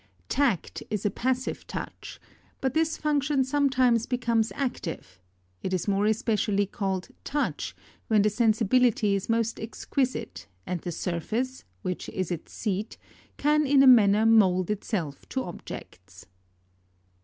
8. 0.25 0.29
Tact 0.29 0.83
is 0.89 1.05
a 1.05 1.11
passive 1.11 1.67
touch, 1.67 2.19
hut 2.63 2.73
this 2.73 2.97
function 2.97 3.43
sometimes 3.43 4.07
becomes 4.07 4.51
active: 4.55 5.19
it 5.61 5.75
i 5.75 5.77
tlly 5.77 6.71
called 6.71 7.09
roach, 7.31 7.75
when 8.07 8.23
the 8.23 8.29
sensibility 8.31 9.13
is 9.13 9.29
most 9.29 9.59
exquisite 9.59 10.47
and 10.65 10.79
the 10.81 10.91
surface, 10.91 11.65
which 11.83 12.09
is 12.09 12.31
its 12.31 12.51
seat, 12.51 12.97
can 13.37 13.67
in 13.67 13.83
a 13.83 13.85
manner 13.85 14.25
mould 14.25 14.71
itself 14.71 15.29
to 15.29 15.43
objects. 15.43 16.25